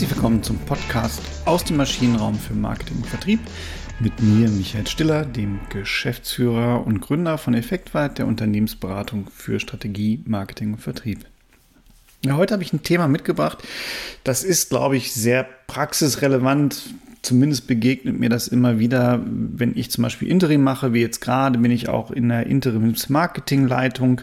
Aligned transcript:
Herzlich 0.00 0.16
willkommen 0.16 0.42
zum 0.42 0.56
Podcast 0.60 1.20
aus 1.44 1.62
dem 1.62 1.76
Maschinenraum 1.76 2.34
für 2.34 2.54
Marketing 2.54 2.96
und 2.96 3.06
Vertrieb 3.06 3.38
mit 3.98 4.18
mir, 4.22 4.48
Michael 4.48 4.86
Stiller, 4.86 5.26
dem 5.26 5.60
Geschäftsführer 5.68 6.86
und 6.86 7.02
Gründer 7.02 7.36
von 7.36 7.52
Effektweit, 7.52 8.16
der 8.16 8.26
Unternehmensberatung 8.26 9.28
für 9.28 9.60
Strategie, 9.60 10.22
Marketing 10.24 10.72
und 10.72 10.78
Vertrieb. 10.80 11.26
Ja, 12.24 12.36
heute 12.38 12.54
habe 12.54 12.62
ich 12.62 12.72
ein 12.72 12.82
Thema 12.82 13.08
mitgebracht, 13.08 13.58
das 14.24 14.42
ist, 14.42 14.70
glaube 14.70 14.96
ich, 14.96 15.12
sehr 15.12 15.46
praxisrelevant. 15.66 16.94
Zumindest 17.20 17.66
begegnet 17.66 18.18
mir 18.18 18.30
das 18.30 18.48
immer 18.48 18.78
wieder, 18.78 19.20
wenn 19.26 19.76
ich 19.76 19.90
zum 19.90 20.00
Beispiel 20.00 20.28
Interim 20.28 20.62
mache, 20.62 20.94
wie 20.94 21.02
jetzt 21.02 21.20
gerade 21.20 21.58
bin 21.58 21.72
ich 21.72 21.90
auch 21.90 22.10
in 22.10 22.30
der 22.30 22.46
Interims-Marketing-Leitung. 22.46 24.22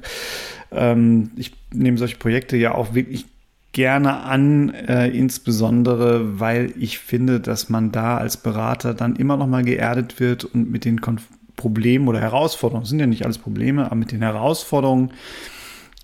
Ähm, 0.72 1.30
ich 1.36 1.54
nehme 1.72 2.00
solche 2.00 2.18
Projekte 2.18 2.58
ja 2.58 2.74
auch 2.74 2.96
wirklich 2.96 3.28
gerne 3.78 4.24
an, 4.24 4.72
äh, 4.72 5.08
insbesondere 5.10 6.40
weil 6.40 6.74
ich 6.80 6.98
finde, 6.98 7.40
dass 7.40 7.70
man 7.70 7.92
da 7.92 8.18
als 8.18 8.38
Berater 8.38 8.96
dann 8.96 9.16
immer 9.16 9.38
noch 9.38 9.46
mal 9.46 9.64
geerdet 9.64 10.20
wird 10.20 10.46
und 10.46 10.72
mit 10.72 10.84
den 10.84 11.00
Konf 11.00 11.28
Problemen 11.56 12.08
oder 12.08 12.20
Herausforderungen, 12.20 12.88
sind 12.88 13.00
ja 13.00 13.06
nicht 13.06 13.24
alles 13.24 13.38
Probleme, 13.38 13.86
aber 13.86 13.96
mit 13.96 14.12
den 14.12 14.24
Herausforderungen 14.24 15.12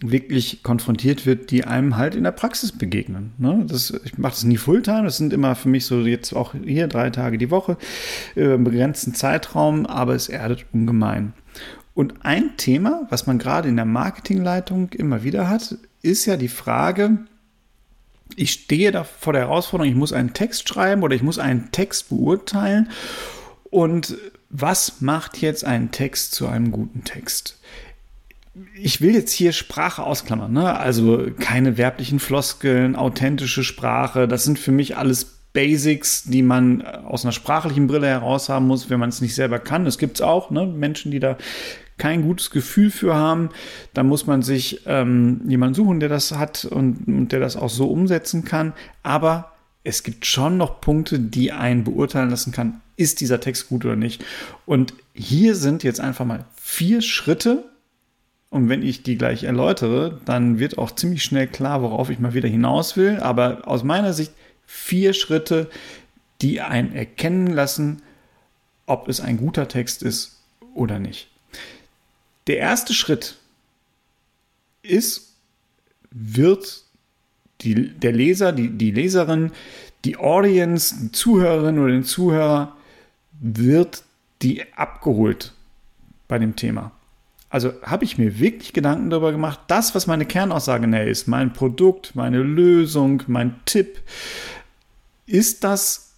wirklich 0.01 0.61
konfrontiert 0.61 1.25
wird, 1.25 1.49
die 1.49 1.63
einem 1.63 1.97
halt 1.97 2.13
in 2.13 2.23
der 2.23 2.31
Praxis 2.31 2.71
begegnen. 2.71 3.33
Ne? 3.39 3.63
Das, 3.67 3.91
ich 4.05 4.19
mache 4.19 4.33
das 4.33 4.43
nie 4.43 4.57
Fulltime, 4.57 5.05
das 5.05 5.17
sind 5.17 5.33
immer 5.33 5.55
für 5.55 5.69
mich 5.69 5.87
so 5.87 6.01
jetzt 6.01 6.33
auch 6.33 6.53
hier 6.53 6.87
drei 6.87 7.09
Tage 7.09 7.39
die 7.39 7.49
Woche, 7.49 7.77
äh, 8.35 8.53
im 8.53 8.65
begrenzten 8.65 9.15
Zeitraum, 9.15 9.87
aber 9.87 10.13
es 10.13 10.29
erdet 10.29 10.65
ungemein. 10.73 11.33
Und 11.95 12.23
ein 12.23 12.55
Thema, 12.57 13.07
was 13.09 13.25
man 13.25 13.39
gerade 13.39 13.67
in 13.67 13.77
der 13.77 13.85
Marketingleitung 13.85 14.89
immer 14.89 15.23
wieder 15.23 15.49
hat, 15.49 15.75
ist 16.03 16.25
ja 16.25 16.37
die 16.37 16.49
Frage, 16.49 17.19
ich 18.35 18.51
stehe 18.51 18.91
da 18.91 19.03
vor 19.03 19.33
der 19.33 19.43
Herausforderung, 19.43 19.91
ich 19.91 19.97
muss 19.97 20.13
einen 20.13 20.33
Text 20.33 20.67
schreiben 20.69 21.03
oder 21.03 21.15
ich 21.15 21.23
muss 21.23 21.39
einen 21.39 21.71
Text 21.71 22.09
beurteilen. 22.09 22.89
Und 23.69 24.17
was 24.49 25.01
macht 25.01 25.37
jetzt 25.41 25.65
einen 25.65 25.91
Text 25.91 26.35
zu 26.35 26.47
einem 26.47 26.71
guten 26.71 27.03
Text? 27.03 27.59
Ich 28.75 29.01
will 29.01 29.15
jetzt 29.15 29.31
hier 29.31 29.51
Sprache 29.51 30.03
ausklammern, 30.03 30.53
ne? 30.53 30.77
also 30.77 31.27
keine 31.39 31.77
werblichen 31.77 32.19
Floskeln, 32.19 32.95
authentische 32.95 33.63
Sprache, 33.63 34.27
das 34.27 34.43
sind 34.43 34.59
für 34.59 34.71
mich 34.71 34.95
alles 34.95 35.25
Basics, 35.53 36.23
die 36.23 36.41
man 36.41 36.81
aus 36.83 37.25
einer 37.25 37.31
sprachlichen 37.31 37.87
Brille 37.87 38.07
heraus 38.07 38.49
haben 38.49 38.67
muss, 38.67 38.89
wenn 38.89 38.99
man 38.99 39.09
es 39.09 39.21
nicht 39.21 39.35
selber 39.35 39.59
kann. 39.59 39.85
Das 39.85 39.99
gibt 39.99 40.17
es 40.17 40.21
auch, 40.21 40.49
ne? 40.49 40.65
Menschen, 40.65 41.11
die 41.11 41.19
da 41.19 41.37
kein 41.97 42.23
gutes 42.23 42.49
Gefühl 42.49 42.91
für 42.91 43.15
haben, 43.15 43.49
dann 43.93 44.07
muss 44.07 44.25
man 44.25 44.41
sich 44.41 44.81
ähm, 44.85 45.41
jemanden 45.47 45.75
suchen, 45.75 45.99
der 45.99 46.09
das 46.09 46.31
hat 46.31 46.65
und, 46.65 47.07
und 47.07 47.31
der 47.31 47.39
das 47.39 47.55
auch 47.55 47.69
so 47.69 47.87
umsetzen 47.87 48.43
kann. 48.43 48.73
Aber 49.03 49.53
es 49.83 50.03
gibt 50.03 50.25
schon 50.25 50.57
noch 50.57 50.81
Punkte, 50.81 51.19
die 51.19 51.51
einen 51.51 51.83
beurteilen 51.83 52.29
lassen 52.29 52.51
kann, 52.51 52.81
ist 52.95 53.21
dieser 53.21 53.39
Text 53.39 53.69
gut 53.69 53.85
oder 53.85 53.95
nicht. 53.95 54.23
Und 54.65 54.93
hier 55.13 55.55
sind 55.55 55.83
jetzt 55.83 55.99
einfach 55.99 56.25
mal 56.25 56.45
vier 56.55 57.01
Schritte. 57.01 57.65
Und 58.49 58.69
wenn 58.69 58.83
ich 58.83 59.03
die 59.03 59.17
gleich 59.17 59.43
erläutere, 59.43 60.21
dann 60.25 60.59
wird 60.59 60.77
auch 60.77 60.91
ziemlich 60.91 61.23
schnell 61.23 61.47
klar, 61.47 61.81
worauf 61.81 62.09
ich 62.09 62.19
mal 62.19 62.33
wieder 62.33 62.49
hinaus 62.49 62.95
will. 62.95 63.17
Aber 63.19 63.67
aus 63.67 63.83
meiner 63.83 64.13
Sicht 64.13 64.31
vier 64.65 65.13
Schritte, 65.13 65.69
die 66.41 66.61
einen 66.61 66.93
erkennen 66.93 67.47
lassen, 67.47 68.01
ob 68.85 69.07
es 69.07 69.21
ein 69.21 69.37
guter 69.37 69.67
Text 69.67 70.03
ist 70.03 70.43
oder 70.75 70.99
nicht. 70.99 71.32
Der 72.47 72.57
erste 72.57 72.93
Schritt 72.93 73.37
ist, 74.81 75.33
wird 76.11 76.83
die, 77.61 77.89
der 77.89 78.11
Leser, 78.11 78.51
die, 78.51 78.69
die 78.69 78.91
Leserin, 78.91 79.51
die 80.05 80.17
Audience, 80.17 80.95
die 80.99 81.11
Zuhörerin 81.11 81.79
oder 81.79 81.91
den 81.91 82.03
Zuhörer, 82.03 82.75
wird 83.39 84.03
die 84.41 84.63
abgeholt 84.73 85.53
bei 86.27 86.37
dem 86.37 86.55
Thema. 86.55 86.91
Also 87.49 87.73
habe 87.83 88.03
ich 88.03 88.17
mir 88.17 88.39
wirklich 88.39 88.73
Gedanken 88.73 89.09
darüber 89.09 89.31
gemacht, 89.31 89.59
das, 89.67 89.93
was 89.93 90.07
meine 90.07 90.25
Kernaussage 90.25 90.87
näher 90.87 91.07
ist, 91.07 91.27
mein 91.27 91.53
Produkt, 91.53 92.15
meine 92.15 92.39
Lösung, 92.39 93.23
mein 93.27 93.55
Tipp, 93.65 94.01
ist 95.25 95.63
das 95.63 96.13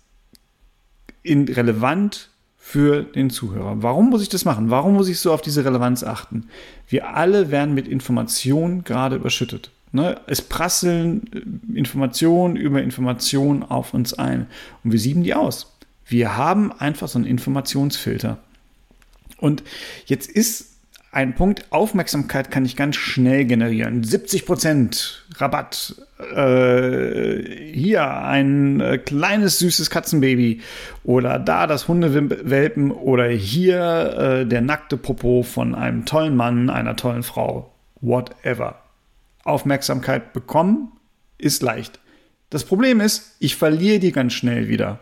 in 1.22 1.48
relevant 1.48 2.30
für 2.68 3.04
den 3.04 3.30
Zuhörer. 3.30 3.84
Warum 3.84 4.10
muss 4.10 4.24
ich 4.24 4.30
das 4.30 4.44
machen? 4.44 4.72
Warum 4.72 4.96
muss 4.96 5.08
ich 5.08 5.20
so 5.20 5.32
auf 5.32 5.44
diese 5.44 5.64
Relevanz 5.64 6.04
achten? 6.04 6.50
Wir 6.88 7.16
alle 7.16 7.52
werden 7.52 7.76
mit 7.76 7.88
Informationen 7.88 8.84
gerade 8.84 9.18
überschüttet. 9.18 9.70
Ne? 9.92 10.20
Es 10.26 10.42
prasseln 10.42 11.30
äh, 11.32 11.78
Informationen 11.78 12.56
über 12.56 12.82
Informationen 12.82 13.62
auf 13.62 13.94
uns 13.94 14.16
ein 14.16 14.48
und 14.84 14.92
wir 14.92 15.00
sieben 15.00 15.22
die 15.22 15.36
aus. 15.36 15.78
Wir 16.08 16.38
haben 16.38 16.72
einfach 16.72 17.08
so 17.08 17.20
einen 17.20 17.28
Informationsfilter. 17.28 18.40
Und 19.38 19.62
jetzt 20.08 20.28
ist 20.28 20.75
ein 21.16 21.34
Punkt, 21.34 21.72
Aufmerksamkeit 21.72 22.52
kann 22.52 22.66
ich 22.66 22.76
ganz 22.76 22.98
schnell 22.98 23.46
generieren. 23.46 24.04
70% 24.04 25.20
Rabatt. 25.38 25.96
Äh, 26.36 27.72
hier 27.72 28.06
ein 28.06 28.82
äh, 28.82 28.98
kleines 28.98 29.60
süßes 29.60 29.90
Katzenbaby. 29.90 30.60
Oder 31.06 31.40
da 31.40 31.68
das 31.68 31.88
Hundewelpen. 31.88 32.92
Oder 32.92 33.30
hier 33.30 34.42
äh, 34.42 34.46
der 34.46 34.60
nackte 34.60 34.98
Popo 34.98 35.44
von 35.44 35.74
einem 35.74 36.04
tollen 36.04 36.36
Mann, 36.36 36.70
einer 36.70 36.98
tollen 36.98 37.24
Frau. 37.24 37.74
Whatever. 38.02 38.82
Aufmerksamkeit 39.46 40.34
bekommen 40.34 40.92
ist 41.38 41.62
leicht. 41.62 42.02
Das 42.50 42.66
Problem 42.66 43.00
ist, 43.00 43.38
ich 43.40 43.56
verliere 43.56 44.00
die 44.00 44.12
ganz 44.12 44.34
schnell 44.34 44.68
wieder. 44.68 45.00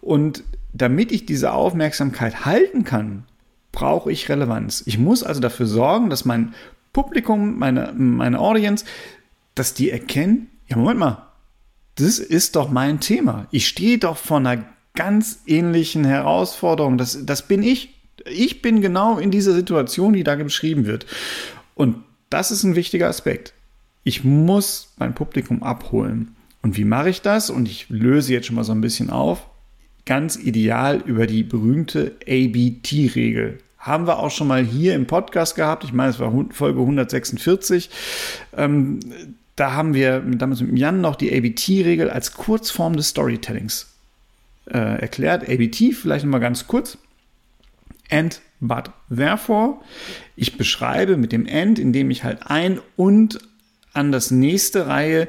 Und 0.00 0.44
damit 0.72 1.12
ich 1.12 1.26
diese 1.26 1.52
Aufmerksamkeit 1.52 2.46
halten 2.46 2.84
kann, 2.84 3.24
brauche 3.72 4.10
ich 4.10 4.28
Relevanz. 4.28 4.82
Ich 4.86 4.98
muss 4.98 5.22
also 5.22 5.40
dafür 5.40 5.66
sorgen, 5.66 6.10
dass 6.10 6.24
mein 6.24 6.54
Publikum, 6.92 7.58
meine, 7.58 7.92
meine 7.96 8.38
Audience, 8.38 8.84
dass 9.54 9.74
die 9.74 9.90
erkennen, 9.90 10.48
ja, 10.66 10.76
Moment 10.76 11.00
mal, 11.00 11.26
das 11.96 12.18
ist 12.18 12.56
doch 12.56 12.70
mein 12.70 13.00
Thema. 13.00 13.46
Ich 13.50 13.68
stehe 13.68 13.98
doch 13.98 14.16
vor 14.16 14.38
einer 14.38 14.64
ganz 14.94 15.40
ähnlichen 15.46 16.04
Herausforderung. 16.04 16.98
Das, 16.98 17.24
das 17.24 17.46
bin 17.46 17.62
ich. 17.62 17.94
Ich 18.24 18.62
bin 18.62 18.80
genau 18.80 19.18
in 19.18 19.30
dieser 19.30 19.52
Situation, 19.52 20.12
die 20.12 20.24
da 20.24 20.34
beschrieben 20.36 20.86
wird. 20.86 21.06
Und 21.74 21.96
das 22.28 22.50
ist 22.50 22.64
ein 22.64 22.76
wichtiger 22.76 23.08
Aspekt. 23.08 23.54
Ich 24.04 24.24
muss 24.24 24.94
mein 24.98 25.14
Publikum 25.14 25.62
abholen. 25.62 26.36
Und 26.62 26.76
wie 26.76 26.84
mache 26.84 27.10
ich 27.10 27.22
das? 27.22 27.50
Und 27.50 27.68
ich 27.68 27.88
löse 27.88 28.32
jetzt 28.32 28.46
schon 28.46 28.56
mal 28.56 28.64
so 28.64 28.72
ein 28.72 28.80
bisschen 28.80 29.10
auf 29.10 29.46
ganz 30.06 30.36
ideal 30.36 31.02
über 31.04 31.26
die 31.26 31.42
berühmte 31.42 32.16
ABT-Regel. 32.26 33.58
Haben 33.78 34.06
wir 34.06 34.18
auch 34.18 34.30
schon 34.30 34.46
mal 34.46 34.62
hier 34.62 34.94
im 34.94 35.06
Podcast 35.06 35.56
gehabt. 35.56 35.84
Ich 35.84 35.92
meine, 35.92 36.10
es 36.10 36.18
war 36.18 36.32
Folge 36.50 36.80
146. 36.80 37.90
Ähm, 38.56 39.00
da 39.56 39.72
haben 39.72 39.94
wir 39.94 40.20
damals 40.20 40.60
mit 40.60 40.78
Jan 40.78 41.00
noch 41.00 41.16
die 41.16 41.34
ABT-Regel 41.34 42.10
als 42.10 42.34
Kurzform 42.34 42.96
des 42.96 43.08
Storytellings 43.08 43.94
äh, 44.66 45.00
erklärt. 45.00 45.48
ABT, 45.48 45.94
vielleicht 45.94 46.24
nochmal 46.24 46.40
ganz 46.40 46.66
kurz. 46.66 46.98
And, 48.10 48.40
but, 48.60 48.90
therefore. 49.14 49.76
Ich 50.36 50.56
beschreibe 50.56 51.16
mit 51.16 51.32
dem 51.32 51.46
and, 51.50 51.78
indem 51.78 52.10
ich 52.10 52.24
halt 52.24 52.46
ein 52.46 52.80
und 52.96 53.38
an 53.92 54.12
das 54.12 54.30
nächste 54.30 54.86
Reihe, 54.86 55.28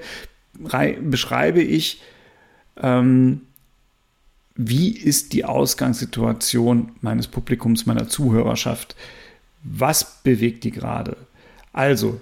Reihe 0.63 1.01
beschreibe 1.01 1.61
ich 1.61 2.01
ähm, 2.81 3.41
wie 4.63 4.91
ist 4.91 5.33
die 5.33 5.43
Ausgangssituation 5.43 6.91
meines 7.01 7.27
Publikums, 7.27 7.87
meiner 7.87 8.07
Zuhörerschaft? 8.07 8.95
Was 9.63 10.21
bewegt 10.21 10.63
die 10.63 10.71
gerade? 10.71 11.17
Also, 11.73 12.21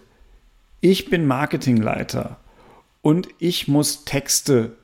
ich 0.80 1.10
bin 1.10 1.28
Marketingleiter 1.28 2.38
und 3.02 3.28
ich 3.40 3.68
muss 3.68 4.06
Texte 4.06 4.78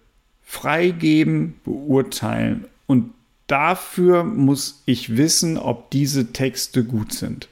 freigeben, 0.44 1.56
beurteilen 1.63 2.66
und 2.88 3.13
dafür 3.48 4.25
muss 4.25 4.81
ich 4.86 5.16
wissen, 5.16 5.58
ob 5.58 5.92
diese 5.92 6.34
Texte 6.34 6.84
gut 6.84 7.13
sind. 7.13 7.48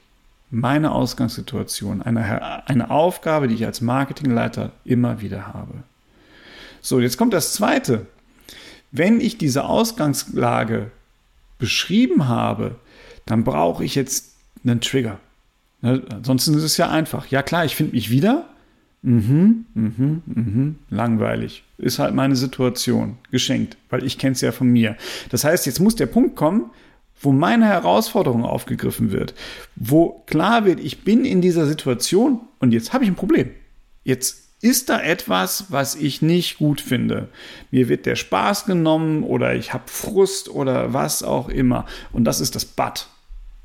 Meine 0.50 0.92
Ausgangssituation, 0.92 2.02
eine, 2.02 2.68
eine 2.68 2.90
Aufgabe, 2.90 3.48
die 3.48 3.54
ich 3.54 3.64
als 3.64 3.80
Marketingleiter 3.80 4.72
immer 4.84 5.22
wieder 5.22 5.54
habe. 5.54 5.82
So, 6.82 7.00
jetzt 7.00 7.16
kommt 7.16 7.32
das 7.32 7.54
Zweite. 7.54 8.06
Wenn 8.96 9.20
ich 9.20 9.38
diese 9.38 9.64
Ausgangslage 9.64 10.92
beschrieben 11.58 12.28
habe, 12.28 12.76
dann 13.26 13.42
brauche 13.42 13.84
ich 13.84 13.96
jetzt 13.96 14.36
einen 14.62 14.80
Trigger. 14.80 15.18
Ne? 15.82 16.00
Ansonsten 16.10 16.54
ist 16.54 16.62
es 16.62 16.76
ja 16.76 16.90
einfach. 16.90 17.26
Ja 17.26 17.42
klar, 17.42 17.64
ich 17.64 17.74
finde 17.74 17.96
mich 17.96 18.08
wieder. 18.08 18.48
Mhm, 19.02 19.66
mhm, 19.74 20.22
mhm, 20.26 20.78
langweilig. 20.90 21.64
Ist 21.76 21.98
halt 21.98 22.14
meine 22.14 22.36
Situation. 22.36 23.18
Geschenkt, 23.32 23.76
weil 23.90 24.04
ich 24.04 24.16
kenne 24.16 24.34
es 24.34 24.40
ja 24.42 24.52
von 24.52 24.68
mir. 24.68 24.96
Das 25.28 25.42
heißt, 25.42 25.66
jetzt 25.66 25.80
muss 25.80 25.96
der 25.96 26.06
Punkt 26.06 26.36
kommen, 26.36 26.70
wo 27.20 27.32
meine 27.32 27.66
Herausforderung 27.66 28.44
aufgegriffen 28.44 29.10
wird, 29.10 29.34
wo 29.74 30.22
klar 30.26 30.66
wird, 30.66 30.78
ich 30.78 31.02
bin 31.02 31.24
in 31.24 31.40
dieser 31.40 31.66
Situation 31.66 32.42
und 32.60 32.70
jetzt 32.70 32.92
habe 32.92 33.02
ich 33.02 33.10
ein 33.10 33.16
Problem. 33.16 33.50
Jetzt 34.04 34.43
ist 34.64 34.88
da 34.88 34.98
etwas, 34.98 35.66
was 35.68 35.94
ich 35.94 36.22
nicht 36.22 36.56
gut 36.56 36.80
finde. 36.80 37.28
Mir 37.70 37.90
wird 37.90 38.06
der 38.06 38.16
Spaß 38.16 38.64
genommen 38.64 39.22
oder 39.22 39.54
ich 39.54 39.74
habe 39.74 39.84
Frust 39.88 40.48
oder 40.48 40.94
was 40.94 41.22
auch 41.22 41.50
immer. 41.50 41.84
Und 42.12 42.24
das 42.24 42.40
ist 42.40 42.54
das 42.54 42.64
But 42.64 43.06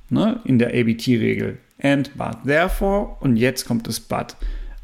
ne, 0.09 0.41
in 0.43 0.59
der 0.59 0.69
ABT-Regel. 0.69 1.57
And, 1.81 2.17
but, 2.17 2.43
therefore. 2.45 3.15
Und 3.21 3.37
jetzt 3.37 3.65
kommt 3.65 3.87
das 3.87 4.01
But. 4.01 4.35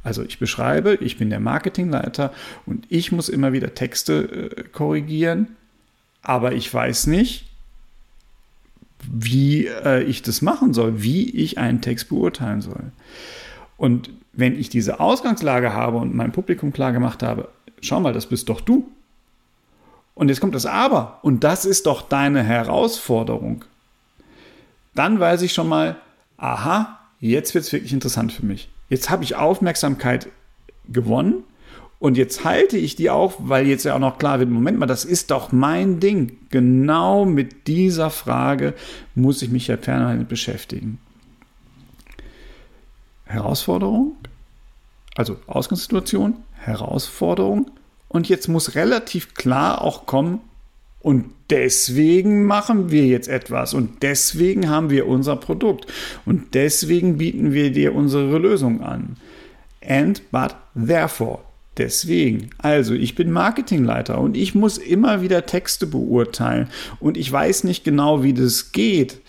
Also 0.04 0.24
ich 0.24 0.40
beschreibe, 0.40 0.98
ich 1.02 1.18
bin 1.18 1.30
der 1.30 1.42
Marketingleiter 1.42 2.32
und 2.66 2.86
ich 2.88 3.12
muss 3.12 3.28
immer 3.28 3.52
wieder 3.52 3.74
Texte 3.74 4.52
äh, 4.56 4.64
korrigieren, 4.72 5.58
aber 6.22 6.54
ich 6.54 6.74
weiß 6.74 7.08
nicht, 7.08 7.48
wie 9.02 9.68
äh, 9.68 10.04
ich 10.04 10.22
das 10.22 10.42
machen 10.42 10.74
soll, 10.74 11.04
wie 11.04 11.30
ich 11.30 11.58
einen 11.58 11.82
Text 11.82 12.08
beurteilen 12.08 12.62
soll. 12.62 12.92
Und 13.78 14.10
wenn 14.34 14.60
ich 14.60 14.70
diese 14.70 15.00
Ausgangslage 15.00 15.74
habe 15.74 15.98
und 15.98 16.16
mein 16.16 16.32
Publikum 16.32 16.74
klar 16.74 16.92
gemacht 16.92 17.24
habe, 17.24 17.50
schau 17.82 18.00
mal, 18.00 18.14
das 18.14 18.28
bist 18.28 18.50
doch 18.50 18.62
du. 18.62 18.90
Und 20.14 20.30
jetzt 20.30 20.40
kommt 20.40 20.56
das 20.56 20.66
Aber. 20.66 21.20
Und 21.22 21.44
das 21.44 21.66
ist 21.66 21.86
doch 21.86 22.02
deine 22.02 22.44
Herausforderung. 22.44 23.66
Dann 24.94 25.20
weiß 25.20 25.42
ich 25.42 25.54
schon 25.54 25.68
mal, 25.68 25.98
aha, 26.38 27.00
jetzt 27.20 27.54
wird 27.54 27.66
es 27.66 27.74
wirklich 27.74 27.94
interessant 27.94 28.32
für 28.32 28.46
mich. 28.46 28.70
Jetzt 28.90 29.10
habe 29.10 29.24
ich 29.24 29.36
Aufmerksamkeit 29.36 30.30
gewonnen 30.88 31.44
und 32.00 32.18
jetzt 32.18 32.46
halte 32.46 32.78
ich 32.78 32.96
die 32.96 33.10
auch, 33.10 33.34
weil 33.40 33.68
jetzt 33.68 33.84
ja 33.84 33.96
auch 33.96 34.00
noch 34.00 34.18
klar 34.18 34.40
wird, 34.40 34.50
Moment 34.50 34.78
mal, 34.78 34.86
das 34.86 35.06
ist 35.06 35.32
doch 35.32 35.52
mein 35.52 36.00
Ding. 36.00 36.38
Genau 36.50 37.26
mit 37.26 37.68
dieser 37.68 38.10
Frage 38.10 38.74
muss 39.16 39.42
ich 39.42 39.50
mich 39.50 39.68
ja 39.68 39.76
permanent 39.76 40.30
beschäftigen. 40.30 41.00
Herausforderung, 43.26 44.16
also 45.16 45.38
Ausgangssituation, 45.48 46.36
Herausforderung. 46.54 47.72
Und 48.08 48.30
jetzt 48.30 48.48
muss 48.48 48.76
relativ 48.76 49.34
klar 49.34 49.82
auch 49.82 50.06
kommen, 50.06 50.40
und 51.06 51.26
deswegen 51.52 52.46
machen 52.46 52.90
wir 52.90 53.06
jetzt 53.06 53.28
etwas 53.28 53.76
und 53.76 54.02
deswegen 54.02 54.70
haben 54.70 54.90
wir 54.90 55.08
unser 55.08 55.36
Produkt 55.36 55.86
und 56.26 56.56
deswegen 56.56 57.20
bieten 57.20 57.54
wir 57.54 57.72
dir 57.72 57.94
unsere 57.94 58.40
Lösung 58.40 58.82
an. 58.82 59.16
And 59.88 60.24
but 60.32 60.56
therefore. 60.74 61.42
Deswegen, 61.78 62.50
also 62.58 62.96
ich 62.96 63.14
bin 63.14 63.32
Marketingleiter 63.32 64.20
und 64.20 64.36
ich 64.36 64.56
muss 64.56 64.80
immer 64.80 65.22
wieder 65.22 65.46
Texte 65.46 65.86
beurteilen 65.86 66.70
und 67.00 67.18
ich 67.18 67.32
weiß 67.32 67.66
nicht 67.66 67.84
genau, 67.84 68.24
wie 68.24 68.34
das 68.34 68.72
geht. 68.72 69.22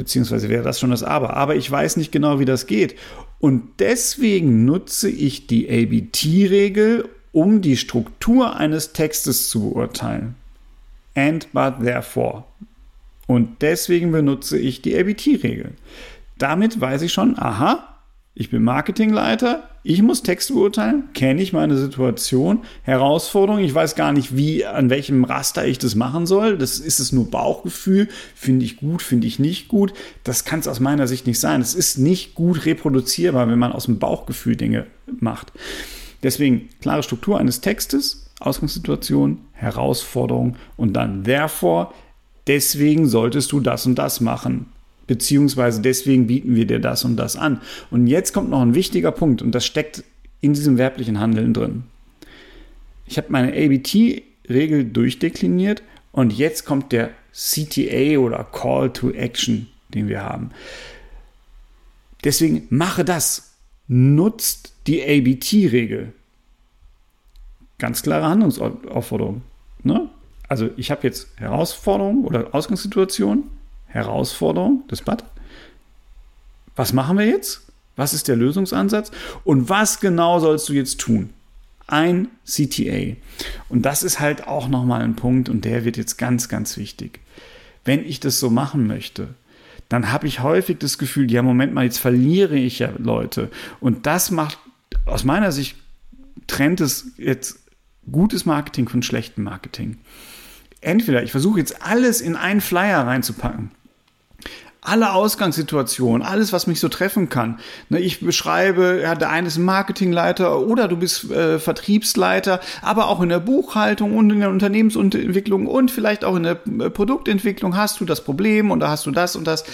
Beziehungsweise 0.00 0.48
wäre 0.48 0.62
das 0.62 0.80
schon 0.80 0.92
das 0.92 1.02
Aber. 1.02 1.36
Aber 1.36 1.56
ich 1.56 1.70
weiß 1.70 1.98
nicht 1.98 2.10
genau, 2.10 2.38
wie 2.38 2.46
das 2.46 2.66
geht. 2.66 2.96
Und 3.38 3.64
deswegen 3.80 4.64
nutze 4.64 5.10
ich 5.10 5.46
die 5.46 5.68
ABT-Regel, 5.68 7.06
um 7.32 7.60
die 7.60 7.76
Struktur 7.76 8.56
eines 8.56 8.94
Textes 8.94 9.50
zu 9.50 9.70
beurteilen. 9.70 10.36
And 11.14 11.52
but 11.52 11.80
therefore. 11.82 12.44
Und 13.26 13.60
deswegen 13.60 14.10
benutze 14.10 14.58
ich 14.58 14.80
die 14.80 14.98
ABT-Regel. 14.98 15.72
Damit 16.38 16.80
weiß 16.80 17.02
ich 17.02 17.12
schon, 17.12 17.38
aha, 17.38 17.98
ich 18.34 18.48
bin 18.48 18.62
Marketingleiter, 18.62 19.68
ich 19.82 20.02
muss 20.02 20.22
Texte 20.22 20.52
beurteilen, 20.52 21.04
kenne 21.14 21.40
ich 21.40 21.54
meine 21.54 21.76
Situation, 21.76 22.60
Herausforderung, 22.82 23.62
ich 23.62 23.74
weiß 23.74 23.94
gar 23.94 24.12
nicht, 24.12 24.36
wie, 24.36 24.66
an 24.66 24.90
welchem 24.90 25.24
Raster 25.24 25.66
ich 25.66 25.78
das 25.78 25.94
machen 25.94 26.26
soll. 26.26 26.58
Das 26.58 26.78
ist 26.78 27.00
es 27.00 27.12
nur 27.12 27.30
Bauchgefühl, 27.30 28.08
finde 28.34 28.66
ich 28.66 28.76
gut, 28.76 29.00
finde 29.00 29.26
ich 29.26 29.38
nicht 29.38 29.68
gut. 29.68 29.94
Das 30.22 30.44
kann 30.44 30.60
es 30.60 30.68
aus 30.68 30.80
meiner 30.80 31.06
Sicht 31.06 31.26
nicht 31.26 31.40
sein. 31.40 31.62
Es 31.62 31.74
ist 31.74 31.98
nicht 31.98 32.34
gut 32.34 32.66
reproduzierbar, 32.66 33.48
wenn 33.48 33.58
man 33.58 33.72
aus 33.72 33.86
dem 33.86 33.98
Bauchgefühl 33.98 34.56
Dinge 34.56 34.86
macht. 35.18 35.52
Deswegen 36.22 36.68
klare 36.82 37.02
Struktur 37.02 37.38
eines 37.38 37.62
Textes, 37.62 38.26
Ausgangssituation, 38.38 39.38
Herausforderung 39.52 40.56
und 40.76 40.92
dann 40.92 41.24
therefore, 41.24 41.88
deswegen 42.46 43.06
solltest 43.06 43.50
du 43.52 43.60
das 43.60 43.86
und 43.86 43.94
das 43.94 44.20
machen 44.20 44.66
beziehungsweise 45.10 45.82
deswegen 45.82 46.28
bieten 46.28 46.54
wir 46.54 46.68
dir 46.68 46.78
das 46.78 47.04
und 47.04 47.16
das 47.16 47.34
an. 47.34 47.60
Und 47.90 48.06
jetzt 48.06 48.32
kommt 48.32 48.48
noch 48.48 48.62
ein 48.62 48.76
wichtiger 48.76 49.10
Punkt 49.10 49.42
und 49.42 49.52
das 49.52 49.66
steckt 49.66 50.04
in 50.40 50.54
diesem 50.54 50.78
werblichen 50.78 51.18
Handeln 51.18 51.52
drin. 51.52 51.82
Ich 53.06 53.18
habe 53.18 53.26
meine 53.30 53.48
ABT-Regel 53.48 54.84
durchdekliniert 54.84 55.82
und 56.12 56.32
jetzt 56.32 56.64
kommt 56.64 56.92
der 56.92 57.10
CTA 57.32 58.18
oder 58.18 58.44
Call 58.44 58.92
to 58.92 59.10
Action, 59.10 59.66
den 59.88 60.06
wir 60.06 60.22
haben. 60.22 60.52
Deswegen 62.22 62.68
mache 62.70 63.04
das. 63.04 63.56
Nutzt 63.88 64.74
die 64.86 65.02
ABT-Regel. 65.02 66.12
Ganz 67.78 68.02
klare 68.02 68.28
Handlungsaufforderung. 68.28 69.42
Ne? 69.82 70.08
Also 70.46 70.70
ich 70.76 70.92
habe 70.92 71.00
jetzt 71.02 71.26
Herausforderung 71.34 72.24
oder 72.24 72.54
Ausgangssituation 72.54 73.50
Herausforderung, 73.90 74.84
das 74.88 75.02
Bad. 75.02 75.24
Was 76.76 76.92
machen 76.92 77.18
wir 77.18 77.26
jetzt? 77.26 77.62
Was 77.96 78.14
ist 78.14 78.28
der 78.28 78.36
Lösungsansatz? 78.36 79.10
Und 79.44 79.68
was 79.68 80.00
genau 80.00 80.38
sollst 80.38 80.68
du 80.68 80.72
jetzt 80.72 81.00
tun? 81.00 81.30
Ein 81.86 82.28
CTA. 82.46 83.16
Und 83.68 83.82
das 83.82 84.02
ist 84.02 84.20
halt 84.20 84.46
auch 84.46 84.68
nochmal 84.68 85.02
ein 85.02 85.16
Punkt 85.16 85.48
und 85.48 85.64
der 85.64 85.84
wird 85.84 85.96
jetzt 85.96 86.16
ganz, 86.16 86.48
ganz 86.48 86.76
wichtig. 86.76 87.20
Wenn 87.84 88.04
ich 88.04 88.20
das 88.20 88.38
so 88.38 88.48
machen 88.48 88.86
möchte, 88.86 89.28
dann 89.88 90.12
habe 90.12 90.28
ich 90.28 90.40
häufig 90.40 90.78
das 90.78 90.98
Gefühl, 90.98 91.30
ja, 91.30 91.42
Moment 91.42 91.74
mal, 91.74 91.84
jetzt 91.84 91.98
verliere 91.98 92.56
ich 92.56 92.78
ja 92.78 92.92
Leute. 92.96 93.50
Und 93.80 94.06
das 94.06 94.30
macht 94.30 94.58
aus 95.04 95.24
meiner 95.24 95.52
Sicht 95.52 95.76
trennt 96.46 96.80
es 96.80 97.12
jetzt 97.16 97.58
gutes 98.10 98.46
Marketing 98.46 98.88
von 98.88 99.02
schlechtem 99.02 99.44
Marketing. 99.44 99.98
Entweder 100.80 101.22
ich 101.22 101.32
versuche 101.32 101.58
jetzt 101.58 101.82
alles 101.82 102.20
in 102.20 102.36
einen 102.36 102.60
Flyer 102.60 103.06
reinzupacken 103.06 103.72
alle 104.82 105.12
Ausgangssituationen, 105.12 106.26
alles, 106.26 106.52
was 106.52 106.66
mich 106.66 106.80
so 106.80 106.88
treffen 106.88 107.28
kann. 107.28 107.60
Ne, 107.90 108.00
ich 108.00 108.20
beschreibe, 108.20 109.00
ja, 109.02 109.14
der 109.14 109.28
eine 109.30 109.46
ist 109.48 109.58
Marketingleiter 109.58 110.58
oder 110.60 110.88
du 110.88 110.96
bist 110.96 111.30
äh, 111.30 111.58
Vertriebsleiter, 111.58 112.60
aber 112.80 113.08
auch 113.08 113.20
in 113.20 113.28
der 113.28 113.40
Buchhaltung 113.40 114.16
und 114.16 114.30
in 114.30 114.40
der 114.40 114.48
Unternehmensentwicklung 114.48 115.66
und 115.66 115.90
vielleicht 115.90 116.24
auch 116.24 116.36
in 116.36 116.44
der 116.44 116.60
äh, 116.66 116.88
Produktentwicklung 116.88 117.76
hast 117.76 118.00
du 118.00 118.06
das 118.06 118.24
Problem 118.24 118.70
und 118.70 118.80
da 118.80 118.88
hast 118.88 119.04
du 119.06 119.10
das 119.10 119.36
und 119.36 119.46
das. 119.46 119.64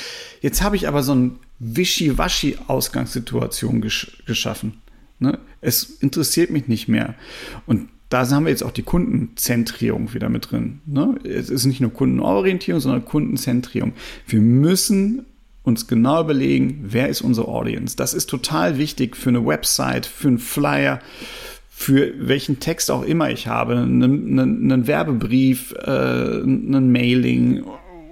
Jetzt 0.40 0.62
habe 0.62 0.74
ich 0.76 0.88
aber 0.88 1.02
so 1.02 1.14
ein 1.14 1.38
Wischiwaschi-Ausgangssituation 1.60 3.80
gesch 3.80 4.24
geschaffen. 4.26 4.82
Ne? 5.18 5.38
Es 5.60 5.84
interessiert 5.84 6.50
mich 6.50 6.68
nicht 6.68 6.88
mehr. 6.88 7.14
Und 7.66 7.88
da 8.08 8.28
haben 8.30 8.44
wir 8.44 8.50
jetzt 8.50 8.62
auch 8.62 8.72
die 8.72 8.82
Kundenzentrierung 8.82 10.14
wieder 10.14 10.28
mit 10.28 10.50
drin. 10.50 10.80
Ne? 10.86 11.16
Es 11.24 11.50
ist 11.50 11.64
nicht 11.64 11.80
nur 11.80 11.92
Kundenorientierung, 11.92 12.80
sondern 12.80 13.04
Kundenzentrierung. 13.04 13.94
Wir 14.26 14.40
müssen 14.40 15.24
uns 15.64 15.88
genau 15.88 16.22
überlegen, 16.22 16.84
wer 16.86 17.08
ist 17.08 17.22
unsere 17.22 17.48
Audience. 17.48 17.96
Das 17.96 18.14
ist 18.14 18.30
total 18.30 18.78
wichtig 18.78 19.16
für 19.16 19.30
eine 19.30 19.44
Website, 19.44 20.06
für 20.06 20.28
einen 20.28 20.38
Flyer, 20.38 21.00
für 21.68 22.14
welchen 22.18 22.60
Text 22.60 22.90
auch 22.90 23.02
immer 23.02 23.30
ich 23.30 23.48
habe, 23.48 23.76
einen, 23.76 24.02
einen, 24.02 24.72
einen 24.72 24.86
Werbebrief, 24.86 25.72
äh, 25.72 25.90
einen 25.90 26.92
Mailing 26.92 27.64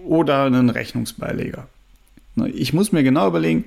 oder 0.04 0.44
einen 0.44 0.68
Rechnungsbeileger. 0.68 1.68
Ne? 2.34 2.48
Ich 2.50 2.72
muss 2.72 2.90
mir 2.90 3.04
genau 3.04 3.28
überlegen, 3.28 3.64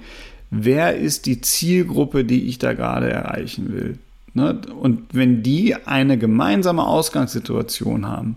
wer 0.52 0.98
ist 0.98 1.26
die 1.26 1.40
Zielgruppe, 1.40 2.26
die 2.26 2.48
ich 2.48 2.60
da 2.60 2.74
gerade 2.74 3.10
erreichen 3.10 3.72
will. 3.72 3.98
Ne? 4.38 4.62
Und 4.80 5.02
wenn 5.14 5.42
die 5.42 5.74
eine 5.74 6.20
gemeinsame 6.20 6.86
Ausgangssituation 6.86 8.06
haben, 8.06 8.36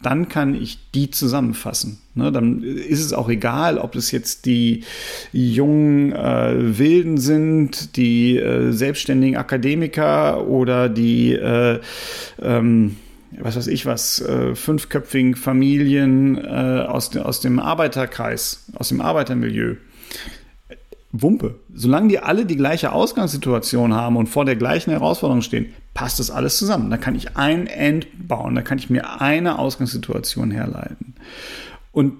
dann 0.00 0.28
kann 0.28 0.54
ich 0.54 0.78
die 0.94 1.10
zusammenfassen. 1.10 1.98
Ne? 2.14 2.30
Dann 2.30 2.62
ist 2.62 3.04
es 3.04 3.12
auch 3.12 3.28
egal, 3.28 3.78
ob 3.78 3.96
es 3.96 4.12
jetzt 4.12 4.46
die 4.46 4.84
jungen 5.32 6.12
äh, 6.12 6.78
Wilden 6.78 7.18
sind, 7.18 7.96
die 7.96 8.36
äh, 8.36 8.70
selbstständigen 8.70 9.36
Akademiker 9.36 10.46
oder 10.46 10.88
die, 10.88 11.32
äh, 11.32 11.80
ähm, 12.40 12.94
was 13.32 13.56
weiß 13.56 13.66
ich 13.66 13.86
was, 13.86 14.20
äh, 14.20 14.54
fünfköpfigen 14.54 15.34
Familien 15.34 16.38
äh, 16.38 16.84
aus, 16.86 17.10
de, 17.10 17.22
aus 17.22 17.40
dem 17.40 17.58
Arbeiterkreis, 17.58 18.66
aus 18.76 18.90
dem 18.90 19.00
Arbeitermilieu. 19.00 19.74
Wumpe. 21.12 21.56
Solange 21.74 22.08
die 22.08 22.20
alle 22.20 22.46
die 22.46 22.56
gleiche 22.56 22.92
Ausgangssituation 22.92 23.94
haben 23.94 24.16
und 24.16 24.28
vor 24.28 24.44
der 24.44 24.56
gleichen 24.56 24.90
Herausforderung 24.90 25.42
stehen, 25.42 25.72
passt 25.92 26.20
das 26.20 26.30
alles 26.30 26.56
zusammen. 26.56 26.90
Da 26.90 26.96
kann 26.96 27.16
ich 27.16 27.36
ein 27.36 27.66
End 27.66 28.06
bauen, 28.28 28.54
da 28.54 28.62
kann 28.62 28.78
ich 28.78 28.90
mir 28.90 29.20
eine 29.20 29.58
Ausgangssituation 29.58 30.50
herleiten. 30.50 31.14
Und 31.92 32.14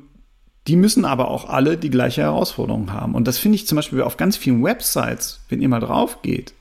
die 0.66 0.76
müssen 0.76 1.04
aber 1.04 1.28
auch 1.28 1.48
alle 1.48 1.76
die 1.76 1.90
gleiche 1.90 2.22
Herausforderung 2.22 2.92
haben. 2.92 3.14
Und 3.14 3.26
das 3.26 3.38
finde 3.38 3.56
ich 3.56 3.66
zum 3.66 3.76
Beispiel 3.76 4.02
auf 4.02 4.16
ganz 4.16 4.36
vielen 4.36 4.62
Websites, 4.62 5.40
wenn 5.48 5.62
ihr 5.62 5.68
mal 5.68 5.80
drauf 5.80 6.22
geht, 6.22 6.52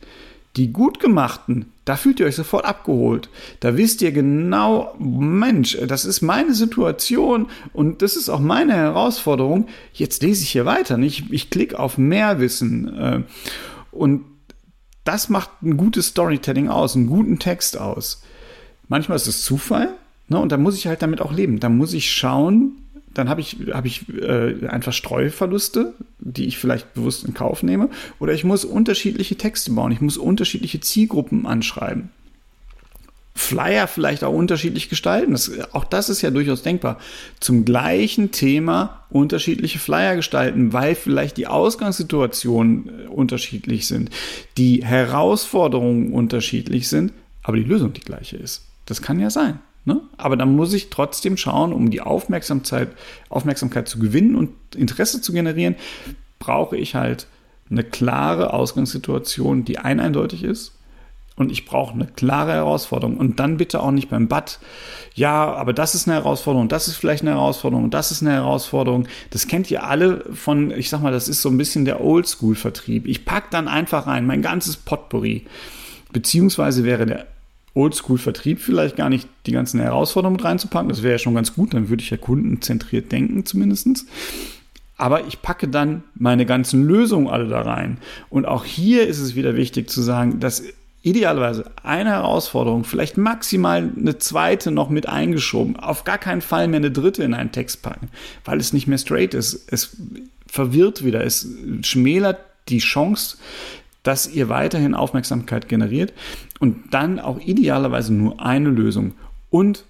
die 0.56 0.74
gut 0.74 1.00
gemachten, 1.00 1.72
da 1.86 1.96
fühlt 1.96 2.20
ihr 2.20 2.26
euch 2.26 2.36
sofort 2.36 2.66
abgeholt. 2.66 3.30
Da 3.60 3.78
wisst 3.78 4.02
ihr 4.02 4.12
genau, 4.12 4.96
Mensch, 5.00 5.78
das 5.88 6.06
ist 6.06 6.22
meine 6.22 6.54
Situation 6.54 7.48
und 7.74 8.02
das 8.02 8.16
ist 8.16 8.30
auch 8.30 8.40
meine 8.40 8.74
Herausforderung. 8.74 9.68
Jetzt 9.94 10.22
lese 10.22 10.44
ich 10.44 10.52
hier 10.52 10.66
weiter. 10.66 10.98
Ich, 11.00 11.32
ich 11.32 11.50
klicke 11.50 11.80
auf 11.80 11.98
mehr 11.98 12.40
Wissen. 12.40 12.98
Äh, 12.98 13.22
und 13.92 14.26
das 15.04 15.30
macht 15.30 15.50
ein 15.64 15.78
gutes 15.78 16.08
Storytelling 16.08 16.70
aus, 16.70 16.96
einen 16.96 17.08
guten 17.08 17.40
Text 17.40 17.80
aus. 17.80 18.22
Manchmal 18.88 19.16
ist 19.16 19.28
es 19.28 19.44
Zufall, 19.44 19.90
ne, 20.28 20.40
und 20.40 20.52
da 20.52 20.58
muss 20.58 20.76
ich 20.76 20.88
halt 20.88 21.02
damit 21.02 21.22
auch 21.22 21.32
leben. 21.32 21.60
Da 21.60 21.70
muss 21.70 21.94
ich 21.94 22.12
schauen, 22.12 22.74
dann 23.14 23.30
habe 23.30 23.42
ich, 23.42 23.58
hab 23.72 23.86
ich 23.86 24.08
äh, 24.10 24.68
einfach 24.68 24.94
Streuverluste, 24.94 25.94
die 26.20 26.46
ich 26.46 26.58
vielleicht 26.58 26.94
bewusst 26.94 27.26
in 27.26 27.34
Kauf 27.34 27.64
nehme. 27.64 27.90
Oder 28.20 28.34
ich 28.34 28.44
muss 28.44 28.66
unterschiedliche 28.66 29.36
Texte 29.36 29.72
bauen. 29.72 29.92
Ich 29.92 30.02
muss 30.02 30.18
unterschiedliche 30.18 30.80
Zielgruppen 30.80 31.46
anschreiben. 31.46 32.10
Flyer 33.36 33.88
vielleicht 33.88 34.24
auch 34.24 34.34
unterschiedlich 34.34 34.90
gestalten. 34.90 35.32
Das, 35.32 35.50
auch 35.72 35.86
das 35.86 36.10
ist 36.10 36.22
ja 36.22 36.30
durchaus 36.30 36.62
denkbar. 36.62 37.00
Zum 37.40 37.64
gleichen 37.64 38.32
Thema 38.32 39.06
unterschiedliche 39.10 39.80
Flyer 39.80 40.18
gestalten, 40.18 40.74
weil 40.74 40.94
vielleicht 40.94 41.38
die 41.38 41.48
Ausgangssituationen 41.48 43.06
äh, 43.06 43.08
unterschiedlich 43.08 43.88
sind, 43.88 44.10
die 44.58 44.84
Herausforderungen 44.86 46.12
unterschiedlich 46.12 46.90
sind, 46.90 47.14
aber 47.42 47.58
die 47.58 47.64
Lösung 47.64 47.94
die 47.94 48.02
gleiche 48.02 48.38
ist. 48.38 48.66
Das 48.86 49.02
kann 49.02 49.20
ja 49.20 49.30
sein. 49.30 49.60
Ne? 49.90 50.02
Aber 50.18 50.38
dann 50.38 50.56
muss 50.56 50.72
ich 50.74 50.92
trotzdem 50.92 51.36
schauen, 51.36 51.74
um 51.74 51.90
die 51.90 52.02
Aufmerksamkeit, 52.02 52.90
Aufmerksamkeit 53.28 53.88
zu 53.88 53.98
gewinnen 53.98 54.36
und 54.36 54.52
Interesse 54.76 55.20
zu 55.20 55.34
generieren, 55.34 55.74
brauche 56.38 56.78
ich 56.78 56.94
halt 56.94 57.26
eine 57.72 57.84
klare 57.84 58.54
Ausgangssituation, 58.54 59.66
die 59.66 59.80
eindeutig 59.80 60.44
ist. 60.44 60.76
Und 61.38 61.52
ich 61.52 61.66
brauche 61.66 61.96
eine 61.96 62.06
klare 62.06 62.52
Herausforderung. 62.52 63.18
Und 63.18 63.40
dann 63.40 63.58
bitte 63.58 63.82
auch 63.82 63.90
nicht 63.90 64.12
beim 64.12 64.28
Bad. 64.28 64.60
Ja, 65.16 65.56
aber 65.56 65.74
das 65.74 65.96
ist 65.96 66.08
eine 66.08 66.18
Herausforderung, 66.18 66.68
das 66.68 66.88
ist 66.88 66.98
vielleicht 66.98 67.24
eine 67.24 67.32
Herausforderung, 67.32 67.90
das 67.90 68.12
ist 68.12 68.22
eine 68.22 68.34
Herausforderung. 68.34 69.08
Das 69.32 69.48
kennt 69.48 69.72
ihr 69.72 69.86
alle 69.86 70.24
von, 70.36 70.70
ich 70.70 70.92
sag 70.92 71.02
mal, 71.02 71.12
das 71.12 71.28
ist 71.28 71.42
so 71.42 71.50
ein 71.50 71.58
bisschen 71.58 71.84
der 71.86 72.00
Oldschool-Vertrieb. 72.04 73.08
Ich 73.08 73.26
packe 73.26 73.48
dann 73.50 73.68
einfach 73.68 74.06
rein, 74.06 74.28
mein 74.28 74.44
ganzes 74.44 74.78
Potpourri. 74.78 75.48
Beziehungsweise 76.14 76.84
wäre 76.84 77.08
der 77.08 77.26
Oldschool-Vertrieb 77.80 78.60
vielleicht 78.60 78.96
gar 78.96 79.10
nicht 79.10 79.28
die 79.46 79.52
ganzen 79.52 79.80
Herausforderungen 79.80 80.38
mit 80.38 80.46
reinzupacken. 80.46 80.90
Das 80.90 81.04
wäre 81.04 81.14
ja 81.14 81.20
schon 81.20 81.36
ganz 81.36 81.54
gut, 81.54 81.74
dann 81.74 81.90
würde 81.90 82.04
ich 82.04 82.10
ja 82.10 82.18
kundenzentriert 82.18 83.12
denken 83.12 83.46
zumindest. 83.46 84.06
Aber 84.98 85.26
ich 85.28 85.42
packe 85.42 85.68
dann 85.68 86.04
meine 86.16 86.46
ganzen 86.46 86.86
Lösungen 86.86 87.28
alle 87.28 87.48
da 87.48 87.62
rein. 87.62 88.00
Und 88.30 88.46
auch 88.46 88.66
hier 88.66 89.08
ist 89.08 89.20
es 89.20 89.36
wieder 89.36 89.56
wichtig 89.56 89.90
zu 89.90 90.02
sagen, 90.02 90.40
dass 90.42 90.64
idealerweise 91.02 91.72
eine 91.84 92.10
Herausforderung, 92.10 92.84
vielleicht 92.84 93.18
maximal 93.18 93.90
eine 93.98 94.18
zweite 94.18 94.72
noch 94.72 94.90
mit 94.90 95.08
eingeschoben, 95.08 95.78
auf 95.78 96.04
gar 96.04 96.18
keinen 96.18 96.42
Fall 96.42 96.68
mehr 96.68 96.80
eine 96.80 96.92
dritte 96.92 97.24
in 97.24 97.34
einen 97.34 97.54
Text 97.54 97.82
packen, 97.82 98.10
weil 98.44 98.60
es 98.60 98.74
nicht 98.74 98.88
mehr 98.88 98.98
straight 98.98 99.34
ist. 99.34 99.72
Es 99.72 99.96
verwirrt 100.48 101.06
wieder, 101.06 101.24
es 101.24 101.48
schmälert 101.84 102.40
die 102.68 102.80
Chance, 102.80 103.38
dass 104.04 104.28
ihr 104.28 104.50
weiterhin 104.50 104.94
Aufmerksamkeit 104.94 105.68
generiert 105.70 106.14
und 106.60 106.94
dann 106.94 107.20
auch 107.20 107.40
idealerweise 107.40 108.14
nur 108.14 108.42
eine 108.44 108.70
Lösung 108.70 109.14
und 109.50 109.86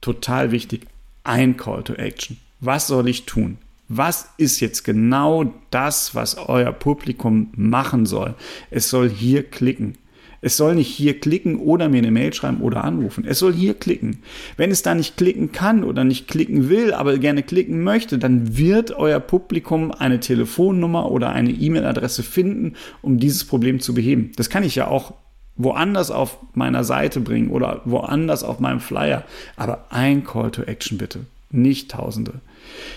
total 0.00 0.50
wichtig, 0.50 0.86
ein 1.24 1.56
Call 1.56 1.82
to 1.82 1.94
Action. 1.94 2.38
Was 2.60 2.86
soll 2.86 3.08
ich 3.08 3.26
tun? 3.26 3.58
Was 3.88 4.30
ist 4.36 4.60
jetzt 4.60 4.84
genau 4.84 5.54
das, 5.70 6.14
was 6.14 6.36
euer 6.36 6.72
Publikum 6.72 7.52
machen 7.56 8.04
soll? 8.04 8.34
Es 8.70 8.90
soll 8.90 9.08
hier 9.08 9.42
klicken. 9.44 9.96
Es 10.40 10.56
soll 10.56 10.74
nicht 10.74 10.88
hier 10.88 11.18
klicken 11.18 11.56
oder 11.56 11.88
mir 11.88 11.98
eine 11.98 12.10
Mail 12.10 12.32
schreiben 12.32 12.60
oder 12.60 12.84
anrufen. 12.84 13.24
Es 13.26 13.38
soll 13.38 13.52
hier 13.52 13.74
klicken. 13.74 14.18
Wenn 14.56 14.70
es 14.70 14.82
da 14.82 14.94
nicht 14.94 15.16
klicken 15.16 15.52
kann 15.52 15.84
oder 15.84 16.04
nicht 16.04 16.28
klicken 16.28 16.68
will, 16.68 16.92
aber 16.92 17.18
gerne 17.18 17.42
klicken 17.42 17.82
möchte, 17.82 18.18
dann 18.18 18.56
wird 18.56 18.92
euer 18.92 19.20
Publikum 19.20 19.90
eine 19.90 20.20
Telefonnummer 20.20 21.10
oder 21.10 21.30
eine 21.30 21.50
E-Mail-Adresse 21.50 22.22
finden, 22.22 22.74
um 23.02 23.18
dieses 23.18 23.44
Problem 23.44 23.80
zu 23.80 23.94
beheben. 23.94 24.32
Das 24.36 24.50
kann 24.50 24.62
ich 24.62 24.74
ja 24.74 24.86
auch 24.88 25.14
woanders 25.56 26.10
auf 26.10 26.38
meiner 26.54 26.84
Seite 26.84 27.20
bringen 27.20 27.50
oder 27.50 27.82
woanders 27.84 28.44
auf 28.44 28.60
meinem 28.60 28.80
Flyer. 28.80 29.24
Aber 29.56 29.86
ein 29.90 30.24
Call 30.24 30.50
to 30.52 30.62
Action 30.62 30.98
bitte, 30.98 31.20
nicht 31.50 31.90
Tausende. 31.90 32.40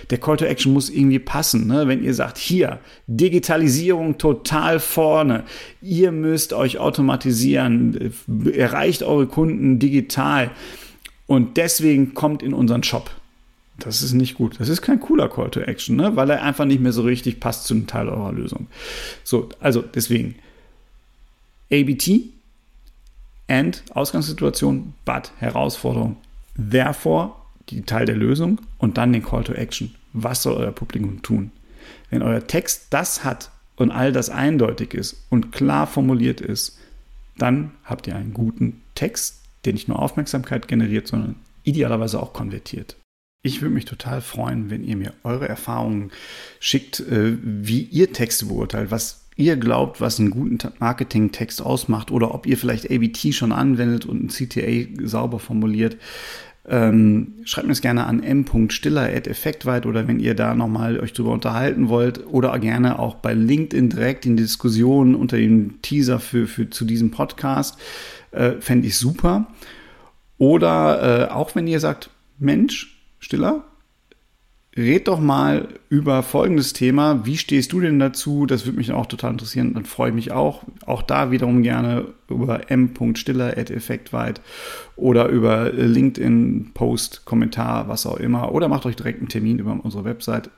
Der 0.09 0.17
Call 0.17 0.37
to 0.37 0.45
Action 0.45 0.73
muss 0.73 0.89
irgendwie 0.89 1.19
passen. 1.19 1.67
Ne? 1.67 1.87
Wenn 1.87 2.03
ihr 2.03 2.13
sagt, 2.13 2.37
hier, 2.37 2.79
Digitalisierung 3.07 4.17
total 4.17 4.79
vorne, 4.79 5.43
ihr 5.81 6.11
müsst 6.11 6.53
euch 6.53 6.77
automatisieren, 6.77 8.13
erreicht 8.53 9.03
eure 9.03 9.27
Kunden 9.27 9.79
digital 9.79 10.51
und 11.27 11.57
deswegen 11.57 12.13
kommt 12.13 12.43
in 12.43 12.53
unseren 12.53 12.83
Shop. 12.83 13.11
Das 13.79 14.01
ist 14.01 14.13
nicht 14.13 14.35
gut. 14.35 14.59
Das 14.59 14.69
ist 14.69 14.81
kein 14.81 14.99
cooler 14.99 15.27
Call 15.29 15.49
to 15.49 15.61
Action, 15.61 15.95
ne? 15.95 16.15
weil 16.15 16.29
er 16.29 16.43
einfach 16.43 16.65
nicht 16.65 16.81
mehr 16.81 16.91
so 16.91 17.01
richtig 17.01 17.39
passt 17.39 17.65
zu 17.65 17.73
einem 17.73 17.87
Teil 17.87 18.09
eurer 18.09 18.31
Lösung. 18.31 18.67
So, 19.23 19.49
also 19.59 19.81
deswegen 19.81 20.35
ABT, 21.71 22.31
and 23.51 23.83
Ausgangssituation, 23.93 24.93
but 25.03 25.31
Herausforderung. 25.39 26.15
Therefore 26.55 27.35
die 27.75 27.83
Teil 27.83 28.05
der 28.05 28.15
Lösung 28.15 28.59
und 28.77 28.97
dann 28.97 29.13
den 29.13 29.23
Call 29.23 29.43
to 29.43 29.53
Action. 29.53 29.95
Was 30.13 30.43
soll 30.43 30.55
euer 30.55 30.71
Publikum 30.71 31.21
tun? 31.21 31.51
Wenn 32.09 32.21
euer 32.21 32.45
Text 32.45 32.87
das 32.89 33.23
hat 33.23 33.51
und 33.75 33.91
all 33.91 34.11
das 34.11 34.29
eindeutig 34.29 34.93
ist 34.93 35.25
und 35.29 35.51
klar 35.51 35.87
formuliert 35.87 36.41
ist, 36.41 36.77
dann 37.37 37.71
habt 37.83 38.07
ihr 38.07 38.15
einen 38.15 38.33
guten 38.33 38.81
Text, 38.95 39.41
der 39.65 39.73
nicht 39.73 39.87
nur 39.87 39.99
Aufmerksamkeit 39.99 40.67
generiert, 40.67 41.07
sondern 41.07 41.35
idealerweise 41.63 42.21
auch 42.21 42.33
konvertiert. 42.33 42.97
Ich 43.43 43.61
würde 43.61 43.73
mich 43.73 43.85
total 43.85 44.21
freuen, 44.21 44.69
wenn 44.69 44.83
ihr 44.83 44.95
mir 44.95 45.13
eure 45.23 45.47
Erfahrungen 45.47 46.11
schickt, 46.59 46.99
äh, 46.99 47.37
wie 47.41 47.81
ihr 47.81 48.13
Texte 48.13 48.45
beurteilt, 48.45 48.91
was 48.91 49.21
ihr 49.35 49.57
glaubt, 49.57 49.99
was 50.01 50.19
einen 50.19 50.29
guten 50.29 50.59
Marketing-Text 50.79 51.61
ausmacht 51.61 52.11
oder 52.11 52.35
ob 52.35 52.45
ihr 52.45 52.57
vielleicht 52.57 52.91
ABT 52.91 53.33
schon 53.33 53.51
anwendet 53.51 54.05
und 54.05 54.23
ein 54.23 54.27
CTA 54.27 55.07
sauber 55.07 55.39
formuliert. 55.39 55.97
Ähm, 56.67 57.33
schreibt 57.43 57.65
mir 57.65 57.73
es 57.73 57.81
gerne 57.81 58.05
an 58.05 58.21
m.stiller.effektweit 58.21 59.87
oder 59.87 60.07
wenn 60.07 60.19
ihr 60.19 60.35
da 60.35 60.53
nochmal 60.53 60.99
euch 60.99 61.13
drüber 61.13 61.31
unterhalten 61.31 61.89
wollt 61.89 62.25
oder 62.27 62.57
gerne 62.59 62.99
auch 62.99 63.15
bei 63.15 63.33
LinkedIn 63.33 63.89
direkt 63.89 64.25
in 64.27 64.37
die 64.37 64.43
Diskussion 64.43 65.15
unter 65.15 65.37
dem 65.37 65.81
Teaser 65.81 66.19
für, 66.19 66.45
für 66.45 66.69
zu 66.69 66.85
diesem 66.85 67.09
Podcast. 67.09 67.79
Äh, 68.31 68.53
Fände 68.59 68.87
ich 68.87 68.97
super. 68.97 69.47
Oder 70.37 71.29
äh, 71.29 71.31
auch 71.31 71.55
wenn 71.55 71.67
ihr 71.67 71.79
sagt, 71.79 72.09
Mensch, 72.37 73.01
Stiller, 73.19 73.63
red 74.75 75.07
doch 75.07 75.19
mal 75.19 75.67
über 75.89 76.23
folgendes 76.23 76.73
Thema. 76.73 77.25
Wie 77.25 77.37
stehst 77.37 77.73
du 77.73 77.81
denn 77.81 77.99
dazu? 77.99 78.45
Das 78.45 78.65
würde 78.65 78.77
mich 78.77 78.91
auch 78.91 79.05
total 79.05 79.31
interessieren. 79.31 79.73
Dann 79.73 79.85
freue 79.85 80.09
ich 80.09 80.15
mich 80.15 80.31
auch. 80.31 80.63
Auch 80.85 81.01
da 81.01 81.31
wiederum 81.31 81.61
gerne 81.61 82.05
über 82.29 82.71
m.stiller.effektweit 82.71 84.41
oder 84.95 85.27
über 85.27 85.71
LinkedIn, 85.71 86.71
Post, 86.73 87.25
Kommentar, 87.25 87.89
was 87.89 88.05
auch 88.05 88.17
immer. 88.17 88.53
Oder 88.53 88.69
macht 88.69 88.85
euch 88.85 88.95
direkt 88.95 89.19
einen 89.19 89.29
Termin 89.29 89.59
über 89.59 89.77
unsere 89.83 90.05
Website. 90.05 90.49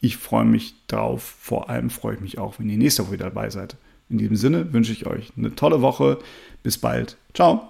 Ich 0.00 0.16
freue 0.16 0.44
mich 0.44 0.74
drauf. 0.88 1.36
Vor 1.38 1.70
allem 1.70 1.90
freue 1.90 2.16
ich 2.16 2.20
mich 2.20 2.38
auch, 2.38 2.58
wenn 2.58 2.68
ihr 2.68 2.78
nächste 2.78 3.04
Woche 3.04 3.12
wieder 3.12 3.26
dabei 3.26 3.50
seid. 3.50 3.76
In 4.08 4.18
diesem 4.18 4.36
Sinne 4.36 4.72
wünsche 4.72 4.92
ich 4.92 5.06
euch 5.06 5.32
eine 5.38 5.54
tolle 5.54 5.80
Woche. 5.80 6.18
Bis 6.62 6.78
bald. 6.78 7.16
Ciao. 7.32 7.68